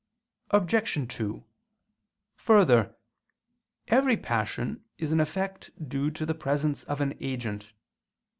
[0.49, 1.09] Obj.
[1.15, 1.43] 2:
[2.37, 2.95] Further,
[3.87, 7.71] every passion is an effect due to the presence of an agent.